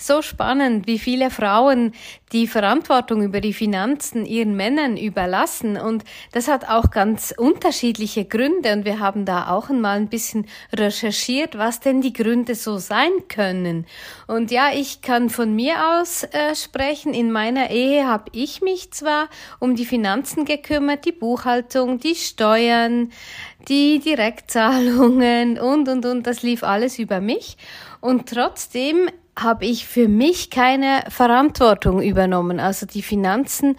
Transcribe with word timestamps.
so 0.00 0.22
spannend, 0.22 0.86
wie 0.86 0.98
viele 0.98 1.30
Frauen 1.30 1.92
die 2.32 2.46
Verantwortung 2.46 3.22
über 3.22 3.40
die 3.40 3.52
Finanzen 3.52 4.24
ihren 4.24 4.56
Männern 4.56 4.96
überlassen. 4.96 5.76
Und 5.76 6.04
das 6.32 6.48
hat 6.48 6.68
auch 6.68 6.90
ganz 6.90 7.34
unterschiedliche 7.36 8.24
Gründe. 8.24 8.72
Und 8.72 8.84
wir 8.84 9.00
haben 9.00 9.24
da 9.24 9.50
auch 9.50 9.68
einmal 9.68 9.96
ein 9.96 10.08
bisschen 10.08 10.46
recherchiert, 10.72 11.58
was 11.58 11.80
denn 11.80 12.00
die 12.00 12.12
Gründe 12.12 12.54
so 12.54 12.78
sein 12.78 13.10
können. 13.28 13.86
Und 14.26 14.50
ja, 14.50 14.70
ich 14.72 15.02
kann 15.02 15.28
von 15.28 15.54
mir 15.54 16.00
aus 16.00 16.22
äh, 16.22 16.54
sprechen. 16.54 17.14
In 17.14 17.32
meiner 17.32 17.70
Ehe 17.70 18.06
habe 18.06 18.30
ich 18.32 18.62
mich 18.62 18.92
zwar 18.92 19.28
um 19.58 19.74
die 19.74 19.86
Finanzen 19.86 20.44
gekümmert, 20.44 21.04
die 21.04 21.12
Buchhaltung, 21.12 21.98
die 21.98 22.14
Steuern, 22.14 23.10
die 23.68 23.98
Direktzahlungen 23.98 25.58
und, 25.58 25.88
und, 25.88 26.06
und. 26.06 26.26
Das 26.26 26.42
lief 26.42 26.62
alles 26.62 26.98
über 26.98 27.20
mich. 27.20 27.56
Und 28.00 28.28
trotzdem 28.28 29.08
habe 29.38 29.64
ich 29.64 29.86
für 29.86 30.08
mich 30.08 30.50
keine 30.50 31.04
Verantwortung 31.08 32.02
übernommen. 32.02 32.60
Also 32.60 32.86
die 32.86 33.02
Finanzen 33.02 33.76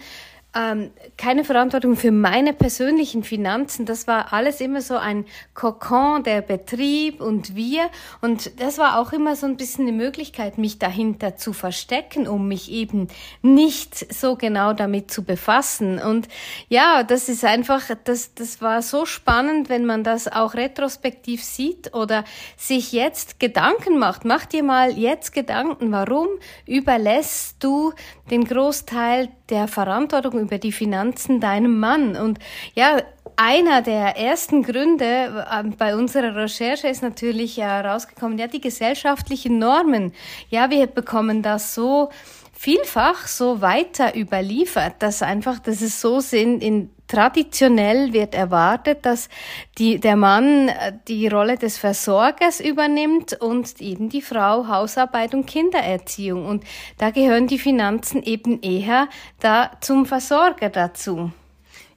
ähm, 0.54 0.90
keine 1.16 1.44
Verantwortung 1.44 1.96
für 1.96 2.10
meine 2.10 2.52
persönlichen 2.52 3.22
Finanzen. 3.22 3.86
Das 3.86 4.06
war 4.06 4.32
alles 4.32 4.60
immer 4.60 4.82
so 4.82 4.96
ein 4.96 5.24
Kokon, 5.54 6.22
der 6.24 6.42
Betrieb 6.42 7.20
und 7.20 7.56
wir. 7.56 7.88
Und 8.20 8.60
das 8.60 8.76
war 8.76 8.98
auch 8.98 9.12
immer 9.12 9.34
so 9.34 9.46
ein 9.46 9.56
bisschen 9.56 9.86
eine 9.86 9.96
Möglichkeit, 9.96 10.58
mich 10.58 10.78
dahinter 10.78 11.36
zu 11.36 11.52
verstecken, 11.52 12.28
um 12.28 12.48
mich 12.48 12.70
eben 12.70 13.08
nicht 13.40 14.12
so 14.12 14.36
genau 14.36 14.74
damit 14.74 15.10
zu 15.10 15.24
befassen. 15.24 15.98
Und 15.98 16.28
ja, 16.68 17.02
das 17.02 17.30
ist 17.30 17.44
einfach, 17.44 17.82
das, 18.04 18.34
das 18.34 18.60
war 18.60 18.82
so 18.82 19.06
spannend, 19.06 19.70
wenn 19.70 19.86
man 19.86 20.04
das 20.04 20.28
auch 20.28 20.54
retrospektiv 20.54 21.42
sieht 21.42 21.94
oder 21.94 22.24
sich 22.58 22.92
jetzt 22.92 23.40
Gedanken 23.40 23.98
macht. 23.98 24.26
Mach 24.26 24.44
dir 24.44 24.62
mal 24.62 24.98
jetzt 24.98 25.32
Gedanken, 25.32 25.92
warum 25.92 26.28
überlässt 26.66 27.56
du 27.64 27.94
den 28.30 28.44
Großteil 28.44 29.30
der 29.52 29.68
Verantwortung 29.68 30.40
über 30.40 30.58
die 30.58 30.72
Finanzen 30.72 31.38
deinem 31.38 31.78
Mann. 31.78 32.16
Und 32.16 32.38
ja, 32.74 33.02
einer 33.36 33.82
der 33.82 34.16
ersten 34.16 34.62
Gründe 34.62 35.46
äh, 35.50 35.62
bei 35.76 35.94
unserer 35.94 36.34
Recherche 36.34 36.88
ist 36.88 37.02
natürlich 37.02 37.58
herausgekommen, 37.58 38.38
ja, 38.38 38.46
die 38.48 38.60
gesellschaftlichen 38.60 39.58
Normen. 39.58 40.12
Ja, 40.48 40.70
wir 40.70 40.86
bekommen 40.86 41.42
das 41.42 41.74
so 41.74 42.10
vielfach 42.52 43.26
so 43.26 43.60
weiter 43.60 44.16
überliefert, 44.16 44.94
dass 45.00 45.22
einfach, 45.22 45.58
dass 45.58 45.82
es 45.82 46.00
so 46.00 46.20
sind, 46.20 46.62
in 46.62 46.90
traditionell 47.12 48.14
wird 48.14 48.34
erwartet, 48.34 49.04
dass 49.04 49.28
die, 49.76 50.00
der 50.00 50.16
Mann 50.16 50.68
äh, 50.68 50.92
die 51.08 51.28
Rolle 51.28 51.58
des 51.58 51.76
Versorgers 51.76 52.60
übernimmt 52.60 53.34
und 53.34 53.80
eben 53.80 54.08
die 54.08 54.22
Frau 54.22 54.66
Hausarbeit 54.66 55.34
und 55.34 55.46
Kindererziehung. 55.46 56.46
Und 56.46 56.64
da 56.96 57.10
gehören 57.10 57.46
die 57.46 57.58
Finanzen 57.58 58.22
eben 58.22 58.62
eher 58.62 59.08
da 59.40 59.72
zum 59.80 60.06
Versorger 60.06 60.70
dazu. 60.70 61.32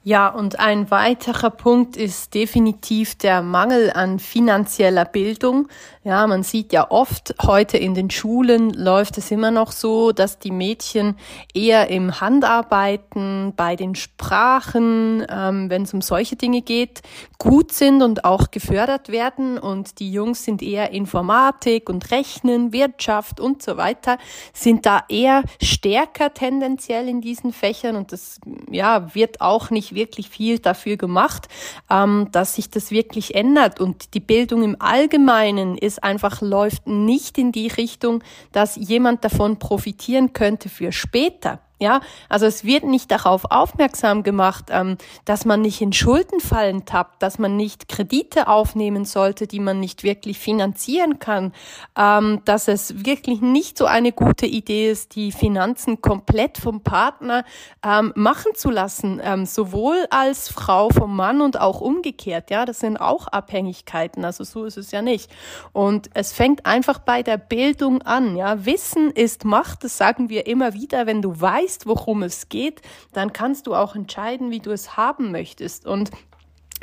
Ja, 0.08 0.28
und 0.28 0.60
ein 0.60 0.88
weiterer 0.92 1.50
Punkt 1.50 1.96
ist 1.96 2.32
definitiv 2.32 3.16
der 3.16 3.42
Mangel 3.42 3.90
an 3.90 4.20
finanzieller 4.20 5.04
Bildung. 5.04 5.66
Ja, 6.04 6.24
man 6.28 6.44
sieht 6.44 6.72
ja 6.72 6.92
oft 6.92 7.34
heute 7.42 7.76
in 7.78 7.94
den 7.94 8.10
Schulen 8.10 8.70
läuft 8.70 9.18
es 9.18 9.32
immer 9.32 9.50
noch 9.50 9.72
so, 9.72 10.12
dass 10.12 10.38
die 10.38 10.52
Mädchen 10.52 11.16
eher 11.52 11.90
im 11.90 12.20
Handarbeiten, 12.20 13.54
bei 13.56 13.74
den 13.74 13.96
Sprachen, 13.96 15.26
ähm, 15.28 15.70
wenn 15.70 15.82
es 15.82 15.92
um 15.92 16.00
solche 16.00 16.36
Dinge 16.36 16.62
geht, 16.62 17.02
gut 17.38 17.72
sind 17.72 18.00
und 18.02 18.24
auch 18.24 18.52
gefördert 18.52 19.08
werden. 19.08 19.58
Und 19.58 19.98
die 19.98 20.12
Jungs 20.12 20.44
sind 20.44 20.62
eher 20.62 20.92
Informatik 20.92 21.88
und 21.88 22.12
Rechnen, 22.12 22.72
Wirtschaft 22.72 23.40
und 23.40 23.60
so 23.60 23.76
weiter, 23.76 24.18
sind 24.52 24.86
da 24.86 25.02
eher 25.08 25.42
stärker 25.60 26.32
tendenziell 26.32 27.08
in 27.08 27.20
diesen 27.20 27.52
Fächern. 27.52 27.96
Und 27.96 28.12
das 28.12 28.38
ja 28.70 29.12
wird 29.16 29.40
auch 29.40 29.70
nicht 29.70 29.95
wirklich 29.96 30.28
viel 30.28 30.60
dafür 30.60 30.96
gemacht, 30.96 31.48
ähm, 31.90 32.28
dass 32.30 32.54
sich 32.54 32.70
das 32.70 32.92
wirklich 32.92 33.34
ändert. 33.34 33.80
Und 33.80 34.14
die 34.14 34.20
Bildung 34.20 34.62
im 34.62 34.76
Allgemeinen 34.78 35.76
ist 35.76 36.04
einfach 36.04 36.40
läuft 36.40 36.86
nicht 36.86 37.38
in 37.38 37.50
die 37.50 37.66
Richtung, 37.66 38.22
dass 38.52 38.76
jemand 38.76 39.24
davon 39.24 39.58
profitieren 39.58 40.32
könnte 40.32 40.68
für 40.68 40.92
später. 40.92 41.65
Ja, 41.78 42.00
also 42.30 42.46
es 42.46 42.64
wird 42.64 42.84
nicht 42.84 43.10
darauf 43.10 43.44
aufmerksam 43.50 44.22
gemacht, 44.22 44.68
ähm, 44.70 44.96
dass 45.26 45.44
man 45.44 45.60
nicht 45.60 45.82
in 45.82 45.92
Schuldenfallen 45.92 46.86
tappt, 46.86 47.22
dass 47.22 47.38
man 47.38 47.54
nicht 47.54 47.90
Kredite 47.90 48.48
aufnehmen 48.48 49.04
sollte, 49.04 49.46
die 49.46 49.60
man 49.60 49.78
nicht 49.78 50.02
wirklich 50.02 50.38
finanzieren 50.38 51.18
kann, 51.18 51.52
ähm, 51.94 52.40
dass 52.46 52.68
es 52.68 53.04
wirklich 53.04 53.42
nicht 53.42 53.76
so 53.76 53.84
eine 53.84 54.12
gute 54.12 54.46
Idee 54.46 54.90
ist, 54.90 55.16
die 55.16 55.32
Finanzen 55.32 56.00
komplett 56.00 56.56
vom 56.56 56.80
Partner 56.80 57.44
ähm, 57.84 58.10
machen 58.16 58.52
zu 58.54 58.70
lassen, 58.70 59.20
ähm, 59.22 59.44
sowohl 59.44 60.06
als 60.08 60.48
Frau 60.48 60.88
vom 60.88 61.14
Mann 61.14 61.42
und 61.42 61.60
auch 61.60 61.82
umgekehrt. 61.82 62.50
Ja, 62.50 62.64
das 62.64 62.80
sind 62.80 62.96
auch 62.96 63.26
Abhängigkeiten. 63.26 64.24
Also 64.24 64.44
so 64.44 64.64
ist 64.64 64.78
es 64.78 64.92
ja 64.92 65.02
nicht. 65.02 65.30
Und 65.74 66.08
es 66.14 66.32
fängt 66.32 66.64
einfach 66.64 67.00
bei 67.00 67.22
der 67.22 67.36
Bildung 67.36 68.00
an. 68.00 68.34
Ja, 68.34 68.64
Wissen 68.64 69.10
ist 69.10 69.44
Macht. 69.44 69.84
Das 69.84 69.98
sagen 69.98 70.30
wir 70.30 70.46
immer 70.46 70.72
wieder, 70.72 71.04
wenn 71.04 71.20
du 71.20 71.38
weißt 71.38 71.65
weißt, 71.66 71.86
worum 71.86 72.22
es 72.22 72.48
geht, 72.48 72.80
dann 73.12 73.32
kannst 73.32 73.66
du 73.66 73.74
auch 73.74 73.94
entscheiden, 73.96 74.50
wie 74.50 74.60
du 74.60 74.70
es 74.70 74.96
haben 74.96 75.32
möchtest. 75.32 75.86
Und 75.86 76.10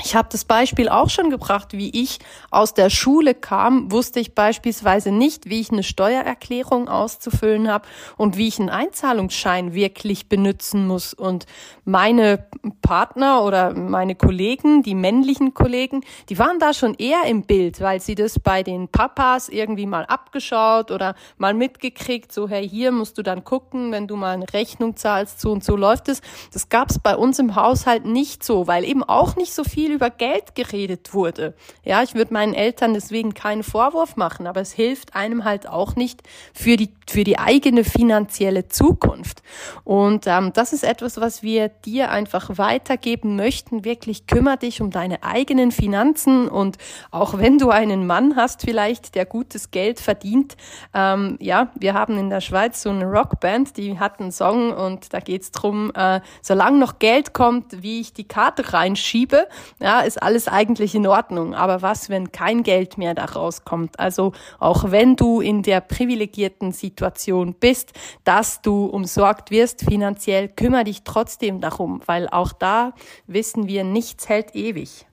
ich 0.04 0.16
habe 0.16 0.28
das 0.32 0.44
Beispiel 0.44 0.90
auch 0.90 1.10
schon 1.10 1.30
gebracht, 1.30 1.70
wie 1.72 1.90
ich 1.90 2.20
aus 2.52 2.74
der 2.74 2.90
Schule 2.90 3.34
kam, 3.34 3.92
wusste 3.92 4.20
ich 4.20 4.36
beispielsweise 4.36 5.12
nicht, 5.12 5.50
wie 5.50 5.62
ich 5.62 5.72
eine 5.72 5.84
Steuererklärung 5.84 6.90
auszufüllen 6.90 7.70
habe 7.70 7.88
und 8.18 8.36
wie 8.36 8.48
ich 8.48 8.60
einen 8.60 8.70
Einzahlungsschein 8.70 9.74
wirklich 9.74 10.28
benutzen 10.28 10.88
muss. 10.88 11.14
Und 11.14 11.46
meine 11.86 12.46
Partner 12.82 13.44
oder 13.44 13.74
meine 13.74 14.16
Kollegen, 14.16 14.84
die 14.84 14.96
männlichen 14.96 15.54
Kollegen, 15.54 16.02
die 16.30 16.38
waren 16.38 16.60
da 16.60 16.74
schon 16.74 16.96
eher 16.96 17.24
im 17.26 17.44
Bild, 17.44 17.80
weil 17.80 18.02
sie 18.02 18.16
das 18.16 18.40
bei 18.40 18.62
den 18.62 18.90
Papas 18.90 19.48
irgendwie 19.48 19.86
mal 19.86 20.06
abgeschaut 20.06 20.92
oder 20.92 21.16
mal 21.38 21.54
mitgekriegt, 21.54 22.32
so 22.32 22.50
hey, 22.50 22.68
hier 22.68 22.92
musst 22.92 23.18
du 23.18 23.24
dann 23.24 23.46
gucken, 23.46 23.92
wenn 23.92 24.08
du 24.08 24.18
mal 24.18 24.34
eine 24.34 24.52
Rechnung 24.52 24.98
zahlst, 24.98 25.40
so 25.40 25.52
und 25.52 25.64
so 25.64 25.78
läuft 25.78 26.10
es. 26.10 26.22
Das 26.52 26.68
gab 26.68 26.90
es 26.90 27.00
bei 27.00 27.16
uns 27.16 27.40
im 27.40 27.56
Haushalt 27.56 28.06
nicht 28.06 28.44
so, 28.44 28.68
weil 28.68 28.84
eben 28.84 29.04
auch 29.04 29.38
nicht 29.38 29.54
so 29.54 29.64
viel 29.64 29.93
über 29.94 30.10
Geld 30.10 30.56
geredet 30.56 31.14
wurde. 31.14 31.54
Ja, 31.84 32.04
ich 32.04 32.16
würde 32.16 32.34
meinen 32.34 32.54
Eltern 32.54 32.94
deswegen 32.94 33.34
keinen 33.34 33.64
Vorwurf 33.64 34.16
machen, 34.16 34.48
aber 34.48 34.62
es 34.62 34.74
hilft 34.74 35.16
einem 35.16 35.46
halt 35.46 35.68
auch 35.68 35.96
nicht 35.96 36.22
für 36.54 36.76
die, 36.76 36.94
für 37.10 37.24
die 37.24 37.40
eigene 37.40 37.84
finanzielle 37.84 38.68
Zukunft. 38.68 39.44
Und 39.84 40.28
ähm, 40.28 40.52
das 40.54 40.74
ist 40.74 40.84
etwas, 40.84 41.20
was 41.20 41.44
wir 41.44 41.70
dir 41.70 42.12
einfach 42.12 42.58
weitergeben 42.58 43.36
möchten. 43.36 43.86
Wirklich 43.86 44.28
kümmere 44.28 44.58
dich 44.58 44.82
um 44.82 44.92
deine 44.92 45.24
eigenen 45.24 45.72
Finanzen 45.72 46.48
und 46.48 46.78
auch 47.12 47.38
wenn 47.38 47.58
du 47.58 47.70
einen 47.70 48.08
Mann 48.08 48.36
hast 48.36 48.62
vielleicht, 48.62 49.16
der 49.16 49.26
gutes 49.26 49.72
Geld 49.72 50.00
verdient, 50.00 50.58
ähm, 50.94 51.38
ja, 51.40 51.72
wir 51.76 51.94
haben 51.94 52.18
in 52.18 52.30
der 52.30 52.42
Schweiz 52.42 52.82
so 52.82 52.90
eine 52.90 53.06
Rockband, 53.06 53.78
die 53.78 54.00
hat 54.00 54.20
einen 54.20 54.32
Song 54.32 54.72
und 54.72 55.14
da 55.14 55.20
geht's 55.20 55.52
drum, 55.52 55.92
äh, 55.96 56.22
solange 56.42 56.78
noch 56.80 57.00
Geld 57.00 57.34
kommt, 57.34 57.84
wie 57.84 58.02
ich 58.02 58.14
die 58.14 58.28
Karte 58.28 58.74
reinschiebe, 58.74 59.48
ja, 59.84 60.00
ist 60.00 60.24
alles 60.24 60.48
eigentlich 60.48 60.96
in 60.96 61.06
Ordnung. 61.06 61.54
Aber 61.54 61.82
was, 61.82 62.10
wenn 62.10 62.32
kein 62.32 62.64
Geld 62.64 62.98
mehr 62.98 63.14
da 63.14 63.26
rauskommt? 63.26 64.00
Also 64.00 64.32
auch 64.58 64.92
wenn 64.92 65.18
du 65.18 65.42
in 65.42 65.62
der 65.62 65.82
privilegierten 65.82 66.72
Situation 66.72 67.54
bist, 67.54 67.92
dass 68.24 68.62
du 68.62 68.86
umsorgt 68.86 69.52
wirst 69.52 69.82
finanziell, 69.82 70.48
kümmere 70.48 70.86
dich 70.86 71.04
trotzdem 71.04 71.60
darum, 71.60 72.02
weil 72.06 72.30
auch 72.30 72.54
da 72.54 72.94
wissen 73.28 73.68
wir, 73.68 73.84
nichts 73.84 74.30
hält 74.30 74.56
ewig. 74.56 75.06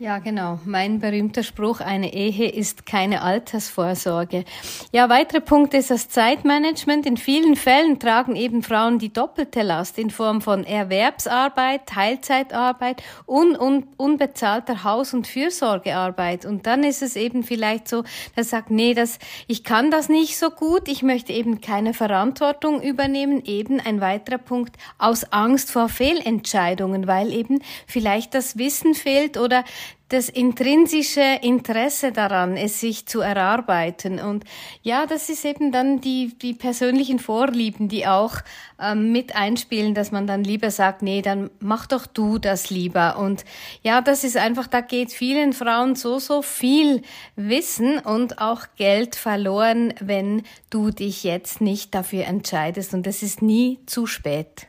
Ja, 0.00 0.18
genau. 0.18 0.58
Mein 0.64 0.98
berühmter 0.98 1.44
Spruch, 1.44 1.78
eine 1.78 2.12
Ehe 2.12 2.50
ist 2.50 2.84
keine 2.84 3.22
Altersvorsorge. 3.22 4.44
Ja, 4.90 5.08
weitere 5.08 5.40
Punkte 5.40 5.76
ist 5.76 5.92
das 5.92 6.08
Zeitmanagement. 6.08 7.06
In 7.06 7.16
vielen 7.16 7.54
Fällen 7.54 8.00
tragen 8.00 8.34
eben 8.34 8.64
Frauen 8.64 8.98
die 8.98 9.12
doppelte 9.12 9.62
Last 9.62 9.96
in 10.00 10.10
Form 10.10 10.40
von 10.40 10.64
Erwerbsarbeit, 10.64 11.86
Teilzeitarbeit 11.86 13.04
und 13.24 13.56
un 13.56 13.86
unbezahlter 13.96 14.82
Haus- 14.82 15.14
und 15.14 15.28
Fürsorgearbeit. 15.28 16.44
Und 16.44 16.66
dann 16.66 16.82
ist 16.82 17.00
es 17.00 17.14
eben 17.14 17.44
vielleicht 17.44 17.86
so, 17.86 18.02
dass 18.34 18.50
sagt, 18.50 18.72
nee, 18.72 18.94
das, 18.94 19.20
ich 19.46 19.62
kann 19.62 19.92
das 19.92 20.08
nicht 20.08 20.36
so 20.36 20.50
gut, 20.50 20.88
ich 20.88 21.04
möchte 21.04 21.32
eben 21.32 21.60
keine 21.60 21.94
Verantwortung 21.94 22.82
übernehmen. 22.82 23.44
Eben 23.44 23.78
ein 23.78 24.00
weiterer 24.00 24.38
Punkt 24.38 24.76
aus 24.98 25.22
Angst 25.32 25.70
vor 25.70 25.88
Fehlentscheidungen, 25.88 27.06
weil 27.06 27.32
eben 27.32 27.62
vielleicht 27.86 28.34
das 28.34 28.58
Wissen 28.58 28.94
fehlt 28.94 29.38
oder 29.38 29.62
das 30.08 30.28
intrinsische 30.28 31.38
Interesse 31.42 32.12
daran, 32.12 32.56
es 32.56 32.78
sich 32.78 33.06
zu 33.06 33.20
erarbeiten. 33.20 34.20
Und 34.20 34.44
ja, 34.82 35.06
das 35.06 35.28
ist 35.28 35.44
eben 35.44 35.72
dann 35.72 36.00
die, 36.00 36.34
die 36.40 36.52
persönlichen 36.52 37.18
Vorlieben, 37.18 37.88
die 37.88 38.06
auch 38.06 38.36
ähm, 38.80 39.12
mit 39.12 39.34
einspielen, 39.34 39.94
dass 39.94 40.12
man 40.12 40.26
dann 40.26 40.44
lieber 40.44 40.70
sagt, 40.70 41.02
nee, 41.02 41.22
dann 41.22 41.50
mach 41.58 41.86
doch 41.86 42.06
du 42.06 42.38
das 42.38 42.68
lieber. 42.68 43.18
Und 43.18 43.44
ja, 43.82 44.02
das 44.02 44.24
ist 44.24 44.36
einfach, 44.36 44.66
da 44.66 44.82
geht 44.82 45.10
vielen 45.10 45.52
Frauen 45.54 45.96
so, 45.96 46.18
so 46.18 46.42
viel 46.42 47.02
Wissen 47.34 47.98
und 47.98 48.40
auch 48.40 48.66
Geld 48.76 49.16
verloren, 49.16 49.94
wenn 50.00 50.42
du 50.68 50.90
dich 50.90 51.24
jetzt 51.24 51.60
nicht 51.60 51.94
dafür 51.94 52.26
entscheidest. 52.26 52.92
Und 52.92 53.06
es 53.06 53.22
ist 53.22 53.40
nie 53.40 53.80
zu 53.86 54.06
spät. 54.06 54.68